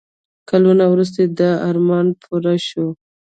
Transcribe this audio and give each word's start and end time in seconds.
کلونه 0.49 0.83
وروسته 0.93 1.21
دا 1.39 1.51
ارمان 1.69 2.07
پوره 2.23 2.55
شو. 2.67 2.85